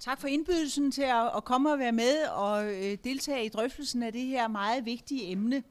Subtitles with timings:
[0.00, 4.02] Tak for indbydelsen til at, at komme og være med og øh, deltage i drøftelsen
[4.02, 5.62] af det her meget vigtige emne.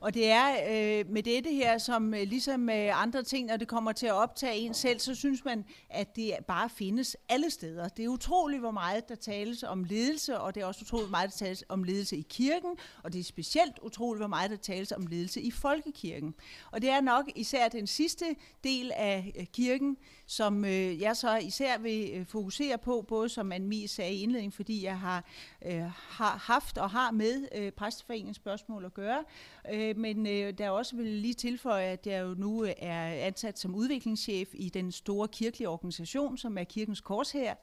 [0.00, 3.68] Og det er øh, med dette her, som øh, ligesom med andre ting, når det
[3.68, 7.88] kommer til at optage en selv, så synes man, at det bare findes alle steder.
[7.88, 11.18] Det er utroligt, hvor meget der tales om ledelse, og det er også utroligt, hvor
[11.18, 12.70] meget der tales om ledelse i kirken,
[13.02, 16.34] og det er specielt utroligt, hvor meget der tales om ledelse i folkekirken.
[16.72, 18.24] Og det er nok især den sidste
[18.64, 19.96] del af øh, kirken,
[20.30, 24.52] som øh, jeg så især vil øh, fokusere på, både som Anne sagde i indledningen,
[24.52, 25.24] fordi jeg har,
[25.66, 29.24] øh, har haft og har med øh, præsteforeningens spørgsmål at gøre,
[29.72, 33.58] øh, men øh, der også vil lige tilføje, at jeg jo nu øh, er ansat
[33.58, 37.54] som udviklingschef i den store kirkelige organisation, som er Kirkens Kors her,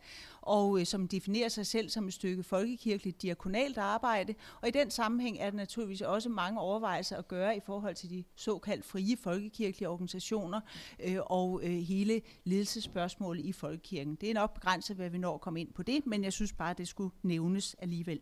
[0.46, 4.36] og øh, som definerer sig selv som et stykke folkekirkeligt diakonalt arbejde.
[4.62, 8.10] Og i den sammenhæng er der naturligvis også mange overvejelser at gøre i forhold til
[8.10, 10.62] de såkaldt frie folkekirkelige organisationer
[11.00, 14.16] øh, og øh, hele ledelsespørgsmålet i folkekirken.
[14.16, 16.54] Det er nok begrænset, hvad vi når at komme ind på det, men jeg synes
[16.54, 18.20] bare, at det skulle nævnes alligevel.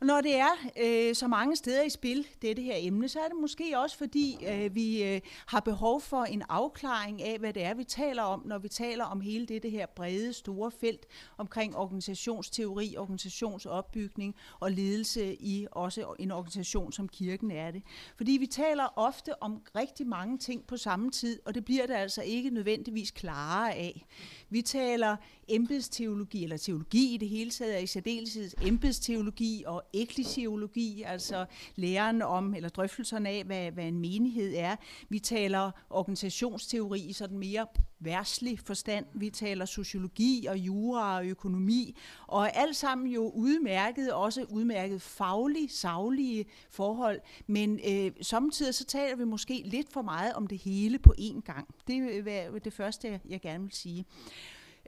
[0.00, 0.50] Og når det er
[0.82, 4.46] øh, så mange steder i spil, dette her emne, så er det måske også fordi,
[4.48, 8.42] øh, vi øh, har behov for en afklaring af, hvad det er, vi taler om,
[8.46, 11.06] når vi taler om hele dette her brede, store felt
[11.38, 17.82] omkring organisationsteori, organisationsopbygning og ledelse i også en organisation som kirken er det.
[18.16, 21.94] Fordi vi taler ofte om rigtig mange ting på samme tid, og det bliver det
[21.94, 24.06] altså ikke nødvendigvis klarere af.
[24.50, 25.16] Vi taler
[25.48, 32.22] embedsteologi, eller teologi i det hele taget, er i særdeleshed embedsteologi og eklesiologi, altså læren
[32.22, 34.76] om, eller drøftelserne af, hvad, hvad en menighed er.
[35.08, 37.66] Vi taler organisationsteori i sådan mere
[38.00, 39.06] værtslig forstand.
[39.14, 45.68] Vi taler sociologi og jura og økonomi, og alt sammen jo udmærket, også udmærket faglige,
[45.68, 50.98] saglige forhold, men øh, samtidig så taler vi måske lidt for meget om det hele
[50.98, 51.74] på én gang.
[51.86, 54.04] Det er det første, jeg gerne vil sige.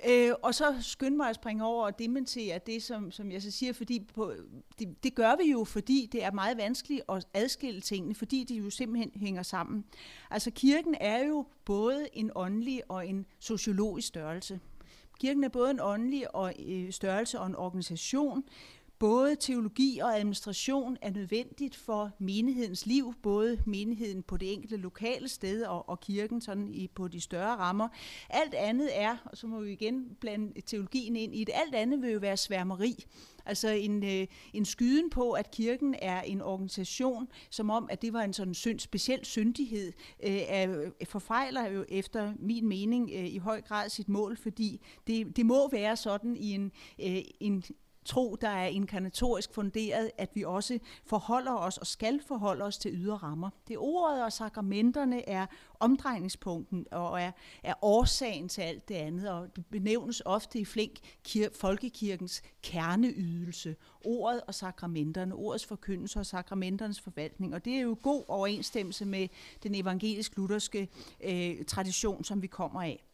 [0.08, 3.50] Øh, og så skynd mig at springe over og dementere det, som, som jeg så
[3.50, 4.32] siger, fordi på,
[4.78, 8.54] det, det gør vi jo, fordi det er meget vanskeligt at adskille tingene, fordi de
[8.54, 9.84] jo simpelthen hænger sammen.
[10.30, 14.60] Altså kirken er jo både en åndelig og en sociologisk størrelse.
[15.20, 18.44] Kirken er både en åndelig og, øh, størrelse og en organisation,
[19.02, 25.28] både teologi og administration er nødvendigt for menighedens liv, både menigheden på det enkelte lokale
[25.28, 27.88] sted og, og kirken sådan i, på de større rammer.
[28.30, 32.02] Alt andet er, og så må vi igen blande teologien ind i det, alt andet
[32.02, 33.04] vil jo være sværmeri.
[33.46, 38.12] Altså en, øh, en skyden på, at kirken er en organisation, som om, at det
[38.12, 39.92] var en sådan synd, speciel syndighed,
[40.22, 44.80] øh, er, øh, forfejler jo efter min mening øh, i høj grad sit mål, fordi
[45.06, 47.62] det, det må være sådan i en, øh, en
[48.04, 52.90] tro, der er inkarnatorisk funderet, at vi også forholder os og skal forholde os til
[52.94, 53.50] ydre rammer.
[53.68, 55.46] Det ordet og sakramenterne er
[55.80, 60.98] omdrejningspunkten og er, er årsagen til alt det andet, og det benævnes ofte i flink
[61.28, 63.76] kir- folkekirkens kerneydelse.
[64.04, 69.28] Ordet og sakramenterne, ordets forkyndelse og sakramenternes forvaltning, og det er jo god overensstemmelse med
[69.62, 70.88] den evangelisk-lutherske
[71.24, 73.04] øh, tradition, som vi kommer af.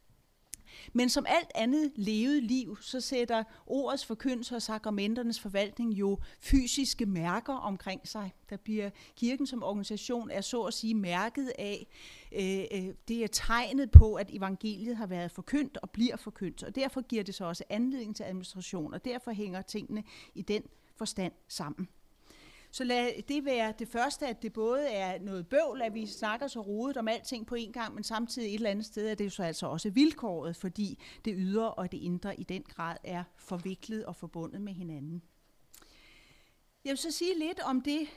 [0.93, 7.06] Men som alt andet levet liv, så sætter ordets forkyndelse og sakramenternes forvaltning jo fysiske
[7.06, 8.34] mærker omkring sig.
[8.51, 11.87] Der bliver kirken som organisation er så at sige mærket af,
[12.33, 16.62] øh, øh det er tegnet på, at evangeliet har været forkyndt og bliver forkyndt.
[16.62, 20.62] Og derfor giver det så også anledning til administration, og derfor hænger tingene i den
[20.97, 21.89] forstand sammen.
[22.71, 26.47] Så lad det være det første, at det både er noget bøvl, at vi snakker
[26.47, 29.25] så rodet om alting på en gang, men samtidig et eller andet sted er det
[29.25, 33.25] jo så altså også vilkåret, fordi det ydre og det indre i den grad er
[33.37, 35.23] forviklet og forbundet med hinanden.
[36.84, 38.09] Jeg vil så sige lidt om det,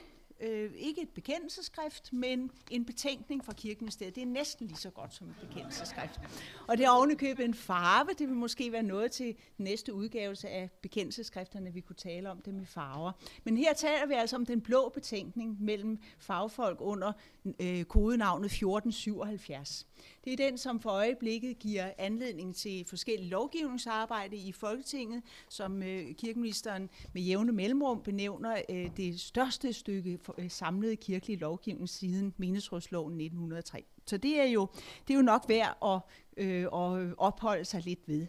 [0.42, 4.14] øh, ikke et bekendelseskrift, men en betænkning fra kirkeministeriet.
[4.14, 6.20] Det er næsten lige så godt som et bekendelseskrift.
[6.68, 8.08] Og det er ovenikøbet en farve.
[8.18, 12.54] Det vil måske være noget til næste udgavelse af bekendelseskrifterne, vi kunne tale om det
[12.54, 13.12] med farver.
[13.44, 17.12] Men her taler vi altså om den blå betænkning mellem fagfolk under
[17.60, 19.86] øh, kodenavnet 1477.
[20.24, 26.14] Det er den, som for øjeblikket giver anledning til forskellige lovgivningsarbejde i Folketinget, som øh,
[26.14, 30.96] kirkeministeren med jævne mellemrum benævner øh, det største stykke øh, samlede
[31.36, 33.84] lovgivning siden menighedsrådsloven 1903.
[34.06, 34.68] Så det er jo,
[35.08, 36.00] det er jo nok værd at,
[36.36, 38.26] øh, og øh, opholde sig lidt ved.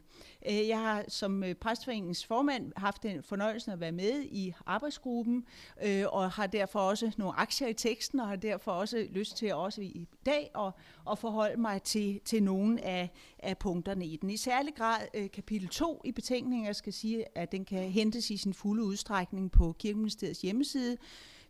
[0.49, 5.45] Øh, jeg har som øh, præstforeningens formand haft den fornøjelse at være med i arbejdsgruppen,
[5.85, 9.53] øh, og har derfor også nogle aktier i teksten, og har derfor også lyst til
[9.53, 10.71] også i dag at,
[11.11, 13.09] at forholde mig til, til nogle af,
[13.39, 14.29] af punkterne i den.
[14.29, 18.37] I særlig grad kapitel 2 i betænkningen, jeg skal sige, at den kan hentes i
[18.37, 20.97] sin fulde udstrækning på Kirkeministeriets hjemmeside,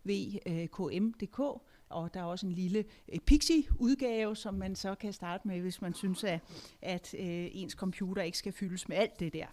[0.04, 1.40] vkm.dk,
[1.94, 5.82] og der er også en lille øh, Pixie-udgave, som man så kan starte med, hvis
[5.82, 6.40] man synes, at,
[6.82, 9.46] at øh, ens computer ikke skal fyldes med alt det der.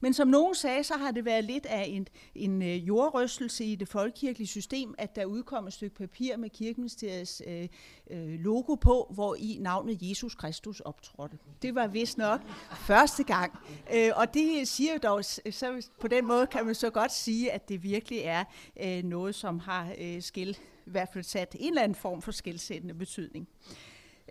[0.00, 3.74] Men som nogen sagde, så har det været lidt af en, en øh, jordrystelse i
[3.74, 7.68] det folkekirkelige system, at der udkom et stykke papir med kirkeministeriets øh,
[8.10, 11.38] øh, logo på, hvor i navnet Jesus Kristus optrådte.
[11.62, 12.40] Det var vist nok
[12.86, 13.58] første gang.
[13.94, 17.68] Øh, og det siger dog, så på den måde kan man så godt sige, at
[17.68, 18.44] det virkelig er
[18.80, 22.32] øh, noget, som har øh, skil, i hvert fald sat en eller anden form for
[22.32, 23.48] skældsættende betydning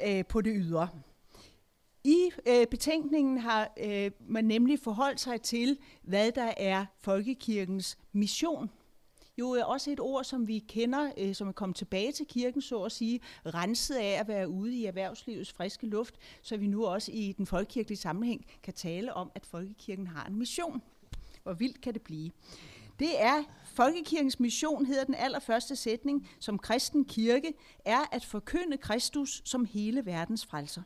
[0.08, 0.90] øh, på det ydre.
[2.04, 8.70] I øh, betænkningen har øh, man nemlig forholdt sig til, hvad der er folkekirkens mission.
[9.38, 12.62] Jo er også et ord, som vi kender, øh, som er kommet tilbage til kirken,
[12.62, 16.86] så at sige, renset af at være ude i erhvervslivets friske luft, så vi nu
[16.86, 20.82] også i den folkekirkelige sammenhæng kan tale om, at folkekirken har en mission.
[21.44, 22.32] Hvor vildt kan det blive?
[23.02, 27.54] Det er Folkekirkens mission, hedder den allerførste sætning, som kristen kirke,
[27.86, 30.82] er at forkynde Kristus som hele verdens frelser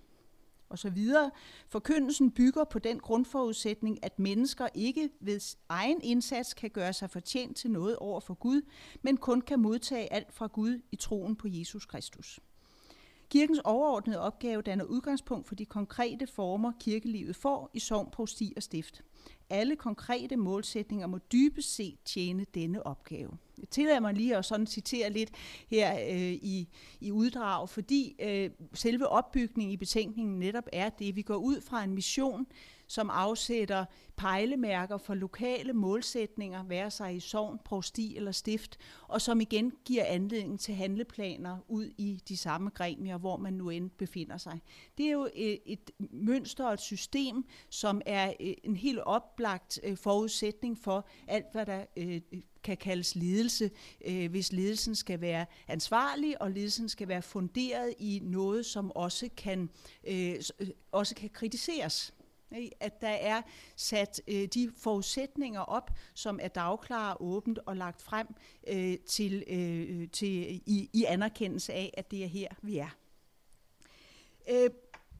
[0.69, 1.31] og så videre.
[1.67, 7.57] Forkyndelsen bygger på den grundforudsætning, at mennesker ikke ved egen indsats kan gøre sig fortjent
[7.57, 8.61] til noget over for Gud,
[9.01, 12.39] men kun kan modtage alt fra Gud i troen på Jesus Kristus.
[13.29, 18.63] Kirkens overordnede opgave danner udgangspunkt for de konkrete former, kirkelivet får i sovn, prosti og
[18.63, 19.01] stift.
[19.49, 23.31] Alle konkrete målsætninger må dybest set tjene denne opgave.
[23.59, 25.31] Jeg tillader mig lige at sådan citere lidt
[25.67, 26.67] her øh, i,
[27.01, 31.83] i uddrag, fordi øh, selve opbygningen i betænkningen netop er det, vi går ud fra
[31.83, 32.47] en mission,
[32.87, 33.85] som afsætter
[34.15, 38.77] pejlemærker for lokale målsætninger, være sig i sovn, prosti eller stift,
[39.07, 43.69] og som igen giver anledning til handleplaner ud i de samme gremier, hvor man nu
[43.69, 44.61] end befinder sig.
[44.97, 49.79] Det er jo øh, et, mønster og et system, som er øh, en helt oplagt
[49.83, 51.85] øh, forudsætning for alt, hvad der
[52.63, 53.71] kan kaldes ledelse,
[54.29, 59.69] hvis ledelsen skal være ansvarlig, og ledelsen skal være funderet i noget, som også kan,
[60.91, 62.13] også kan kritiseres
[62.79, 63.41] at der er
[63.75, 68.27] sat øh, de forudsætninger op, som er dagklare, åbent og lagt frem
[68.67, 72.89] øh, til, øh, øh til i, i anerkendelse af, at det er her, vi er.
[74.49, 74.69] Øh,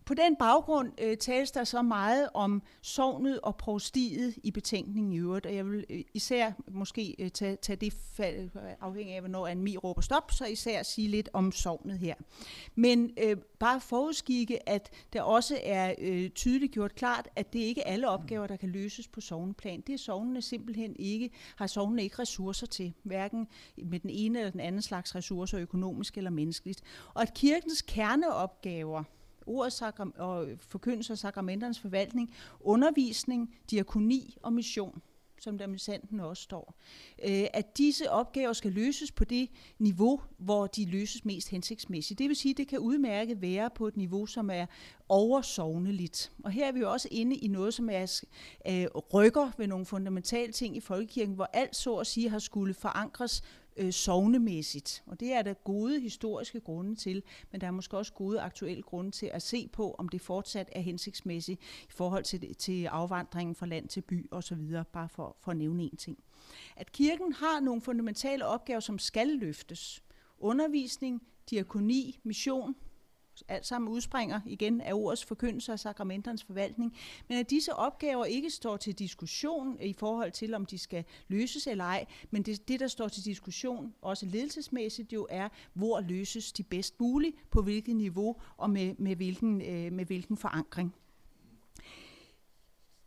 [0.06, 5.18] på den baggrund øh, tales der så meget om sovnet og prostiet i betænkningen i
[5.18, 8.50] øvrigt, og jeg vil øh, især måske øh, tage, tage det fald,
[8.82, 12.16] afhængig af, hvornår Anne råber stop, så især sige lidt om sovnet her.
[12.76, 17.82] Men øh, bare forudskikke, at der også er øh, tydeligt gjort klart, at det ikke
[17.82, 19.82] er alle opgaver, der kan løses på sovneplan.
[19.82, 23.48] Det er sovnene simpelthen ikke, har sovnene ikke ressourcer til, hverken
[23.84, 26.82] med den ene eller den anden slags ressourcer, økonomisk eller menneskeligt.
[27.14, 29.04] Og at kirkens kerneopgaver,
[29.46, 29.82] ordet
[30.18, 35.02] og forkyndelse og sakramenternes forvaltning, undervisning, diakoni og mission
[35.46, 36.76] som der med sanden også står.
[37.26, 39.50] Øh, at disse opgaver skal løses på det
[39.80, 42.20] niveau, hvor de løses mest hensigtsmæssigt.
[42.20, 44.66] Det vil sige, at det kan udmærket være på et niveau, som er
[45.10, 46.32] oversovneligt.
[46.44, 48.22] Og her er vi jo også inde i noget, som er
[48.68, 52.74] øh, rykker ved nogle fundamentale ting i folkekirken, hvor alt så at sige har skulle
[52.74, 53.44] forankres
[53.78, 55.04] øh, sovnemæssigt.
[55.06, 58.84] Og det er der gode historiske grunde til, men der er måske også gode aktuelle
[58.84, 63.56] grunde til at se på, om det fortsat er hensigtsmæssigt i forhold til, til afvandringen
[63.56, 66.18] fra land til by osv., bare for, for at nævne en ting.
[66.76, 70.04] At kirken har nogle fundamentale opgaver, som skal løftes.
[70.40, 72.76] Undervisning, diakoni, mission,
[73.48, 76.98] alt sammen udspringer igen af ordets forkyndelse og sakramenternes forvaltning,
[77.30, 81.68] men at disse opgaver ikke står til diskussion i forhold til, om de skal løses
[81.68, 86.52] eller ej, men det, det der står til diskussion, også ledelsesmæssigt jo, er, hvor løses
[86.52, 90.96] de bedst muligt, på hvilket niveau og med, med, hvilken, øh, med hvilken forankring.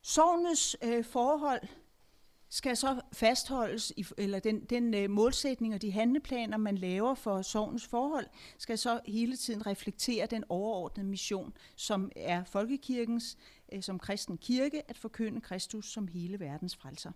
[0.02, 1.60] Sovnets øh, forhold
[2.48, 7.42] skal så fastholdes, i, eller den, den øh, målsætning og de handleplaner, man laver for
[7.42, 8.26] sovens forhold,
[8.58, 13.38] skal så hele tiden reflektere den overordnede mission, som er folkekirkens,
[13.72, 17.12] øh, som kristen kirke, at forkynde Kristus som hele verdens frelser.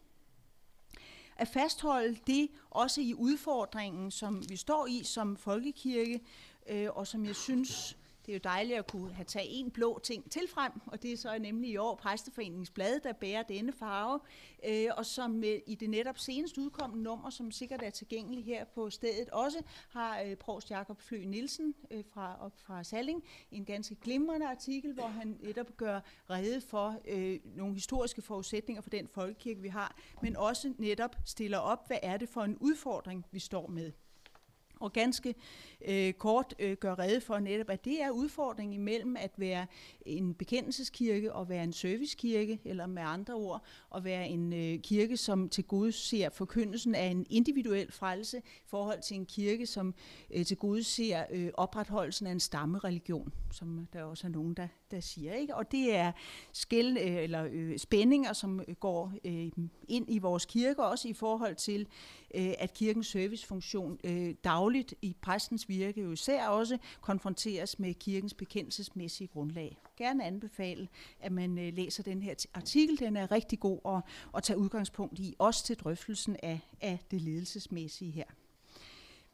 [1.37, 6.21] At fastholde det også i udfordringen, som vi står i som folkekirke,
[6.69, 9.99] øh, og som jeg synes det er jo dejligt at kunne have taget en blå
[9.99, 13.73] ting til frem, og det er så nemlig i år Præsteforeningens blad, der bærer denne
[13.73, 14.21] farve,
[14.69, 18.65] øh, og som øh, i det netop senest udkommende nummer, som sikkert er tilgængelig her
[18.65, 23.65] på stedet, også har øh, Prost Jakob Flø Nielsen øh, fra, op fra Salling en
[23.65, 26.01] ganske glimrende artikel, hvor han netop gør
[26.31, 31.59] rede for øh, nogle historiske forudsætninger for den folkekirke, vi har, men også netop stiller
[31.59, 33.93] op, hvad er det for en udfordring, vi står med
[34.83, 35.35] og ganske
[35.85, 39.67] øh, kort øh, gør rede for netop, at det er udfordringen imellem at være
[40.07, 45.17] en bekendelseskirke og være en servicekirke, eller med andre ord, at være en øh, kirke,
[45.17, 49.95] som til gode ser forkyndelsen af en individuel frelse i forhold til en kirke, som
[50.31, 54.69] øh, til gode ser øh, opretholdelsen af en stammereligion, som der også er nogen, der,
[54.91, 55.35] der siger.
[55.35, 55.55] Ikke?
[55.55, 56.13] Og det er
[56.53, 59.51] skæld, øh, eller øh, spændinger, som øh, går øh,
[59.89, 61.87] ind i vores kirke, også i forhold til,
[62.35, 64.72] øh, at kirkens servicefunktion øh, dagligt
[65.03, 69.77] i præstens virke jo især også konfronteres med kirkens bekendelsesmæssige grundlag.
[69.97, 70.89] Gerne anbefale,
[71.21, 72.99] at man øh, læser den her artikel.
[72.99, 74.03] Den er rigtig god at,
[74.37, 78.25] at tage udgangspunkt i, også til drøftelsen af, af det ledelsesmæssige her.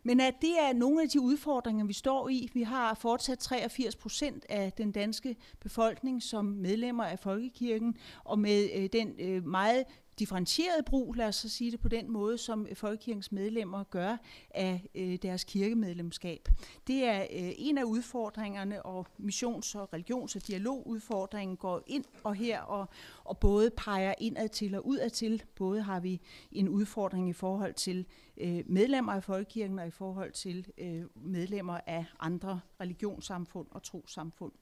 [0.03, 2.51] Men at det er nogle af de udfordringer, vi står i.
[2.55, 8.69] Vi har fortsat 83 procent af den danske befolkning som medlemmer af Folkekirken, og med
[8.75, 9.85] øh, den øh, meget
[10.19, 14.17] differentieret brug, lad os så sige det på den måde, som Folkekirkens medlemmer gør
[14.51, 16.49] af øh, deres kirkemedlemskab.
[16.87, 22.35] Det er øh, en af udfordringerne, og missions- og religions- og dialogudfordringen går ind og
[22.35, 22.89] her og,
[23.25, 25.43] og både peger indad til og udad til.
[25.55, 26.21] Både har vi
[26.53, 28.07] en udfordring i forhold til
[28.37, 34.53] øh, medlemmer af Folkekirken og i forhold til øh, medlemmer af andre religionssamfund og trosamfund.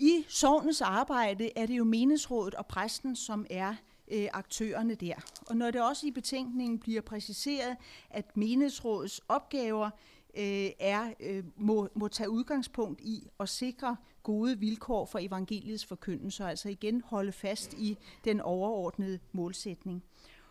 [0.00, 3.74] I sovnets arbejde er det jo menighedsrådet og præsten, som er
[4.10, 5.14] øh, aktørerne der.
[5.46, 7.76] Og når det også i betænkningen bliver præciseret,
[8.10, 9.90] at menighedsrådets opgaver
[10.36, 16.44] øh, er, øh, må, må tage udgangspunkt i at sikre gode vilkår for evangeliets forkyndelse,
[16.44, 20.04] altså igen holde fast i den overordnede målsætning.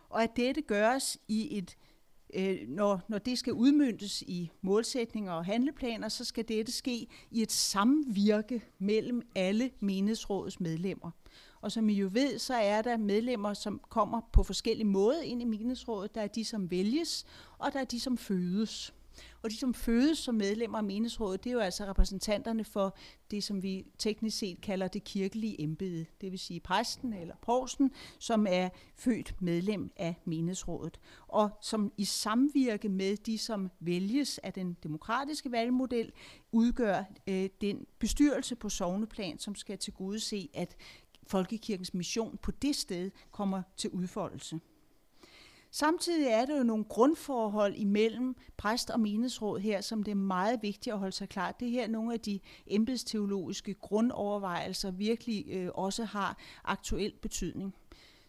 [0.08, 1.76] Og at dette gøres i et
[2.34, 7.42] øh, når, når det skal udmyndtes i målsætninger og handleplaner, så skal dette ske i
[7.42, 11.10] et samvirke mellem alle menighedsrådets medlemmer.
[11.60, 15.42] Og som I jo ved, så er der medlemmer, som kommer på forskellige måder ind
[15.42, 16.14] i menighedsrådet.
[16.14, 17.24] Der er de, som vælges,
[17.58, 18.94] og der er de, som fødes.
[19.42, 22.96] Og de, som fødes som medlemmer af menighedsrådet, det er jo altså repræsentanterne for
[23.30, 26.06] det, som vi teknisk set kalder det kirkelige embede.
[26.20, 31.00] Det vil sige præsten eller provsten, som er født medlem af menighedsrådet.
[31.28, 36.12] Og som i samvirke med de, som vælges af den demokratiske valgmodel,
[36.52, 40.76] udgør øh, den bestyrelse på sovneplan, som skal til gode se, at
[41.26, 44.60] folkekirkens mission på det sted kommer til udfoldelse.
[45.70, 50.62] Samtidig er der jo nogle grundforhold imellem præst og menighedsråd her, som det er meget
[50.62, 51.60] vigtigt at holde sig klart.
[51.60, 57.74] Det her er nogle af de embedsteologiske grundovervejelser virkelig øh, også har aktuel betydning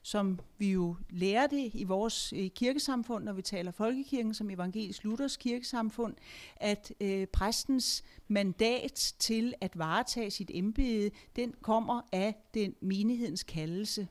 [0.03, 5.03] som vi jo lærer det i vores øh, kirkesamfund, når vi taler folkekirken som evangelisk
[5.03, 6.15] Luthers kirkesamfund,
[6.55, 14.07] at øh, præstens mandat til at varetage sit embede, den kommer af den menighedens kaldelse.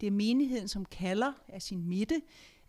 [0.00, 2.20] Det er menigheden, som kalder af sin midte,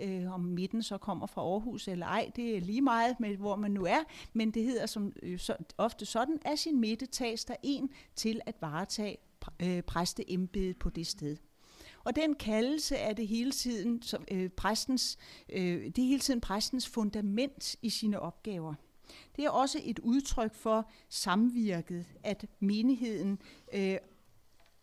[0.02, 3.56] Øh, om midten så kommer fra Aarhus eller ej, det er lige meget med, hvor
[3.56, 7.46] man nu er, men det hedder som øh, så, ofte sådan, at sin midte tages
[7.46, 9.18] der en til at varetage
[9.60, 11.38] øh, præsteembedet på det sted.
[12.04, 15.18] Og den kaldelse er det hele tiden så, øh, præstens,
[15.50, 18.74] øh, det er hele tiden præstens fundament i sine opgaver.
[19.36, 23.42] Det er også et udtryk for samvirket, at menigheden
[23.74, 23.98] øh,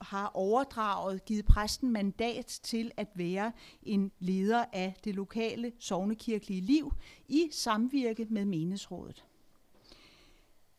[0.01, 6.93] har overdraget, givet præsten mandat til at være en leder af det lokale sovnekirkelige liv
[7.29, 9.25] i samvirke med menighedsrådet.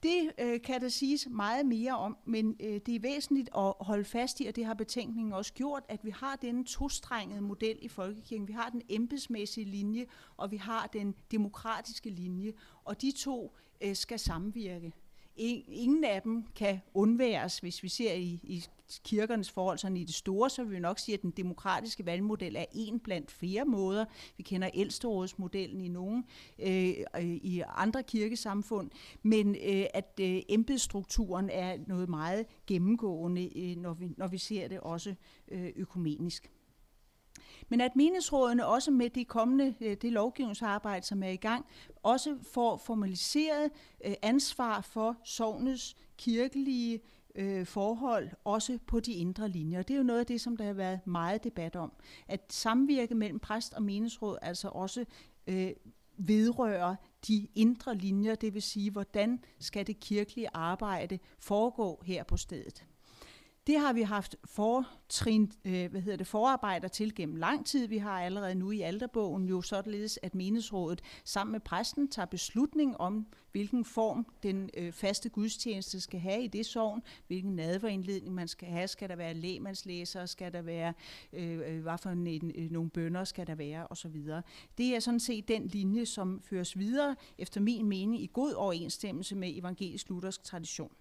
[0.04, 4.04] Det øh, kan der siges meget mere om, men øh, det er væsentligt at holde
[4.04, 7.88] fast i, og det har betænkningen også gjort, at vi har denne tostrengede model i
[7.88, 8.48] folkekirken.
[8.48, 10.06] Vi har den embedsmæssige linje,
[10.38, 14.94] og vi har den demokratiske linje, og de to øh, skal samvirke.
[15.36, 18.64] Ingen af dem kan undværes, hvis vi ser i, i
[19.04, 22.56] kirkernes forhold sådan i det store, så vil vi nok sige, at den demokratiske valgmodel
[22.56, 24.06] er en blandt flere måder.
[24.38, 26.24] Vi kender ældsterådsmodellen i nogle,
[26.60, 28.92] øh, øh, i andre kirkesamfund,
[29.24, 34.68] men øh, at øh, embedsstrukturen er noget meget gennemgående, øh, når, vi, når vi ser
[34.68, 35.16] det også
[35.48, 36.52] øh, økumenisk.
[37.70, 41.66] Men at menighedsrådene også med det kommende øh, det lovgivningsarbejde, som er i gang,
[42.04, 43.72] også får formaliseret
[44.06, 47.00] øh, ansvar for sovnets kirkelige
[47.38, 49.82] øh, forhold, også på de indre linjer.
[49.82, 51.92] Det er jo noget af det, som der har været meget debat om.
[52.28, 55.06] At samvirke mellem præst og menighedsråd altså også
[55.48, 55.72] øh,
[56.18, 56.96] vedrører
[57.28, 62.86] de indre linjer, det vil sige, hvordan skal det kirkelige arbejde foregå her på stedet.
[63.68, 67.88] Det har vi haft fortrin, øh, hvad hedder det, forarbejder til gennem lang tid.
[67.88, 72.98] Vi har allerede nu i alderbogen jo således, at menighedsrådet sammen med præsten tager beslutning
[72.98, 78.48] om, hvilken form den øh, faste gudstjeneste skal have i det sogn, hvilken nadverindledning man
[78.48, 78.88] skal have.
[78.88, 80.94] Skal der være lægmandslæser, skal der være,
[81.34, 84.16] øh, øh hvad for en, øh, nogle bønder skal der være, osv.
[84.78, 89.36] Det er sådan set den linje, som føres videre, efter min mening, i god overensstemmelse
[89.36, 90.92] med evangelisk-luthersk tradition.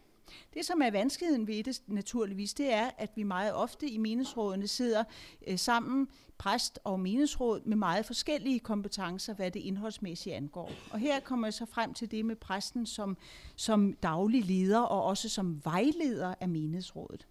[0.54, 4.68] Det, som er vanskeligheden ved det naturligvis, det er, at vi meget ofte i menighedsrådene
[4.68, 5.04] sidder
[5.46, 10.72] øh, sammen, præst og menighedsråd, med meget forskellige kompetencer, hvad det indholdsmæssigt angår.
[10.90, 13.16] Og her kommer jeg så frem til det med præsten som,
[13.56, 17.26] som daglig leder og også som vejleder af menighedsrådet.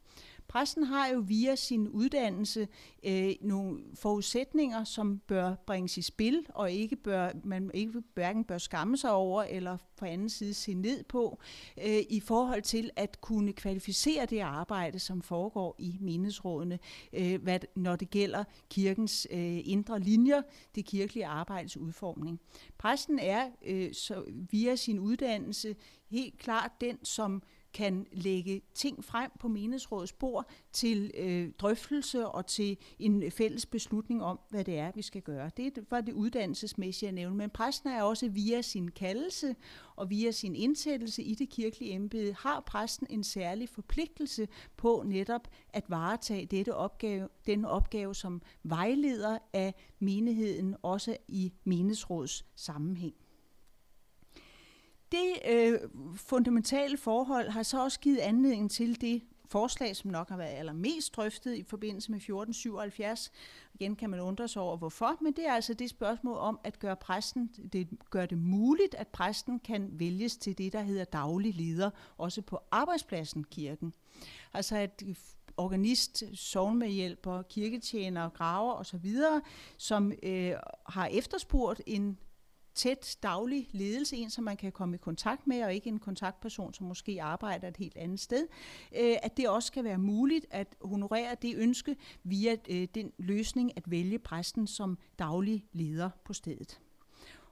[0.55, 2.67] Præsten har jo via sin uddannelse
[3.03, 8.57] øh, nogle forudsætninger, som bør bringes i spil, og ikke bør, man ikke hverken bør
[8.57, 11.39] skamme sig over, eller på anden side se ned på,
[11.77, 16.79] øh, i forhold til at kunne kvalificere det arbejde, som foregår i menighedsrådene,
[17.13, 20.41] øh, hvad, når det gælder kirkens øh, indre linjer,
[20.75, 22.39] det kirkelige arbejdes udformning.
[22.77, 25.75] Præsten er øh, så via sin uddannelse
[26.09, 27.43] helt klart den, som
[27.75, 34.23] kan lægge ting frem på menighedsrådets bord til øh, drøftelse og til en fælles beslutning
[34.23, 35.51] om, hvad det er, vi skal gøre.
[35.57, 37.35] Det var det uddannelsesmæssige at nævne.
[37.35, 39.55] Men præsten er også via sin kaldelse
[39.95, 45.47] og via sin indsættelse i det kirkelige embede, har præsten en særlig forpligtelse på netop
[45.69, 53.15] at varetage dette opgave, den opgave som vejleder af menigheden, også i menighedsråds sammenhæng.
[55.15, 55.79] Det øh,
[56.15, 61.15] fundamentale forhold har så også givet anledning til det forslag, som nok har været allermest
[61.15, 63.31] drøftet i forbindelse med 1477.
[63.73, 66.79] Igen kan man undre sig over, hvorfor, men det er altså det spørgsmål om at
[66.79, 71.55] gøre præsten, det gør det muligt, at præsten kan vælges til det, der hedder daglig
[71.55, 73.93] leder, også på arbejdspladsen kirken.
[74.53, 75.03] Altså at
[75.57, 79.15] organist, sovnmedhjælper, kirketjener, graver osv.,
[79.77, 80.53] som øh,
[80.85, 82.17] har efterspurgt en
[82.75, 86.73] tæt daglig ledelse, en som man kan komme i kontakt med, og ikke en kontaktperson,
[86.73, 88.47] som måske arbejder et helt andet sted,
[88.95, 93.77] øh, at det også kan være muligt at honorere det ønske via øh, den løsning
[93.77, 96.79] at vælge præsten som daglig leder på stedet.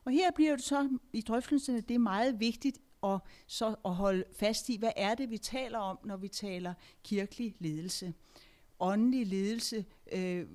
[0.05, 4.23] Og her bliver det så i drøftelserne, det er meget vigtigt at, så at holde
[4.31, 8.13] fast i, hvad er det, vi taler om, når vi taler kirkelig ledelse.
[8.79, 10.47] Åndelig ledelse, øh,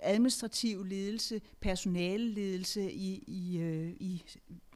[0.00, 4.24] administrativ ledelse, personaleledelse i, i, øh, i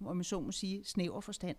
[0.05, 1.57] om man så må sige, snæver forstand.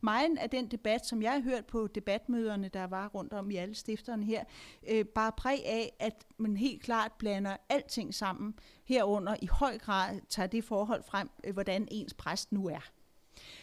[0.00, 3.56] Meget af den debat, som jeg har hørt på debatmøderne, der var rundt om i
[3.56, 4.44] alle stifterne her,
[4.88, 10.20] øh, bare præg af, at man helt klart blander alting sammen, herunder i høj grad
[10.28, 12.90] tager det forhold frem, øh, hvordan ens præst nu er.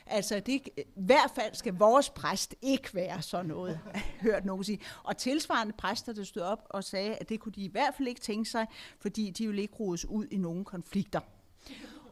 [0.06, 3.80] Altså, det, i hvert fald skal vores præst ikke være sådan noget,
[4.22, 4.80] hørt nogen sige.
[5.04, 8.08] Og tilsvarende præster, der stod op og sagde, at det kunne de i hvert fald
[8.08, 8.68] ikke tænke sig,
[9.00, 11.20] fordi de ville ikke rodes ud i nogen konflikter.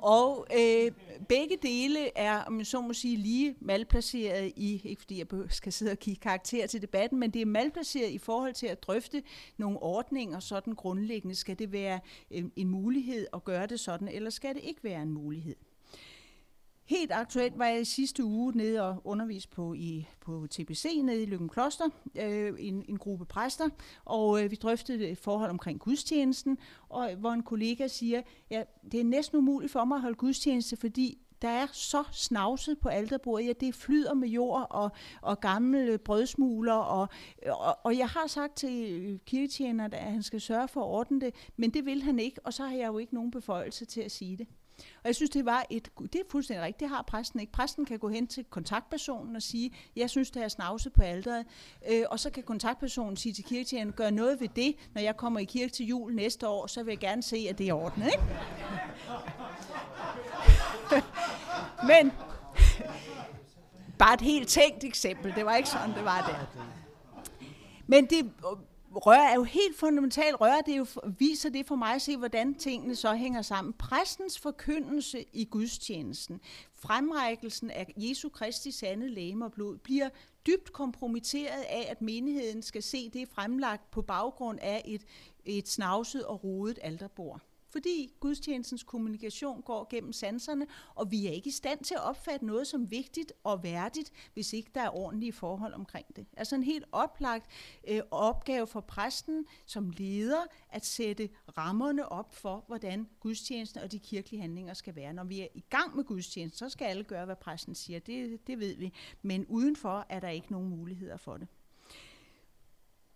[0.04, 0.92] Og øh,
[1.30, 5.74] begge dele er, om jeg så må sige, lige malplaceret i, ikke fordi jeg skal
[5.74, 9.24] sidde og kigge karakter til debatten, men det er malplaceret i forhold til at drøfte
[9.58, 11.36] nogle ordninger sådan grundlæggende.
[11.36, 12.00] Skal det være
[12.32, 15.56] øh, en mulighed at gøre det sådan, eller skal det ikke være en mulighed?
[16.86, 21.24] Helt aktuelt var jeg i sidste uge nede og undervise på, i, på TBC nede
[21.24, 23.70] i Lykken Kloster, øh, en, en gruppe præster,
[24.06, 26.58] og øh, vi drøftede et forhold omkring gudstjenesten,
[26.90, 30.78] og hvor en kollega siger, ja, det er næsten umuligt for mig at holde gudstjeneste,
[30.78, 34.92] fordi der er så snavset på alterbordet, ja, det flyder med jord og,
[35.22, 37.08] og gamle brødsmuler, og,
[37.48, 41.22] og, og jeg har sagt til øh, kirketjeneren, at han skal sørge for at ordne
[41.22, 44.02] det, men det vil han ikke, og så har jeg jo ikke nogen beføjelse til
[44.02, 44.48] at sige det.
[44.78, 47.52] Og jeg synes, det var et, det er fuldstændig rigtigt, det har præsten ikke.
[47.52, 51.46] Præsten kan gå hen til kontaktpersonen og sige, jeg synes, det er snavset på alderet,
[51.92, 55.40] øh, og så kan kontaktpersonen sige til kirketjeneren, gør noget ved det, når jeg kommer
[55.40, 58.06] i kirke til jul næste år, så vil jeg gerne se, at det er ordnet.
[58.06, 58.24] Ikke?
[61.92, 62.12] Men
[63.98, 66.64] bare et helt tænkt eksempel, det var ikke sådan, det var der.
[67.88, 68.32] Men det
[68.96, 70.42] rør er jo helt fundamentalt.
[70.42, 70.86] Rør det jo,
[71.20, 73.74] viser det for mig at se, hvordan tingene så hænger sammen.
[73.74, 76.42] Præstens forkyndelse i gudstjenesten,
[76.76, 80.10] fremrækkelsen af Jesu Kristi sande læme og blod, bliver
[80.48, 85.06] dybt kompromitteret af, at menigheden skal se det fremlagt på baggrund af et,
[85.46, 87.42] et snavset og rodet alterbord
[87.74, 92.46] fordi gudstjenestens kommunikation går gennem sanserne, og vi er ikke i stand til at opfatte
[92.46, 96.26] noget som vigtigt og værdigt, hvis ikke der er ordentlige forhold omkring det.
[96.38, 97.46] Altså en helt oplagt
[97.88, 104.00] øh, opgave for præsten som leder at sætte rammerne op for, hvordan gudstjenesten og de
[104.00, 105.14] kirkelige handlinger skal være.
[105.14, 108.00] Når vi er i gang med gudstjenesten, så skal alle gøre, hvad præsten siger.
[108.00, 108.94] Det, det ved vi.
[109.22, 111.48] Men udenfor er der ikke nogen muligheder for det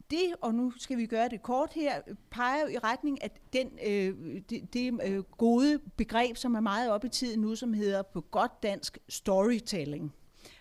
[0.10, 3.68] det, og nu skal vi gøre det kort her, peger jo i retning af den,
[3.86, 8.02] øh, det, det øh, gode begreb, som er meget op i tiden nu, som hedder
[8.02, 10.14] på godt dansk storytelling.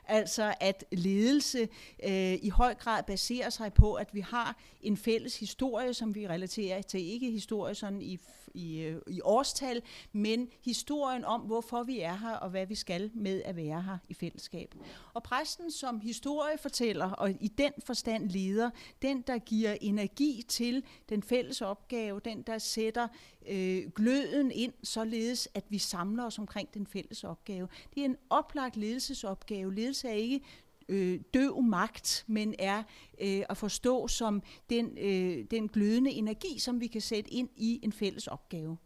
[0.08, 1.68] Altså at ledelse
[2.04, 6.28] øh, i høj grad baserer sig på, at vi har en fælles historie, som vi
[6.28, 7.00] relaterer til.
[7.00, 8.18] Ikke historie sådan i,
[8.54, 13.10] i, øh, i årstal, men historien om, hvorfor vi er her, og hvad vi skal
[13.14, 14.74] med at være her i fællesskab.
[15.14, 18.70] Og præsten som historiefortæller, og i den forstand leder,
[19.02, 23.08] den der giver energi til den fælles opgave, den der sætter
[23.48, 27.68] øh, gløden ind, således at vi samler os omkring den fælles opgave.
[27.94, 29.74] Det er en oplagt ledelsesopgave.
[29.74, 30.40] Ledelse er ikke
[30.88, 32.82] øh, døv magt, men er
[33.20, 37.80] øh, at forstå som den, øh, den glødende energi, som vi kan sætte ind i
[37.82, 38.76] en fælles opgave.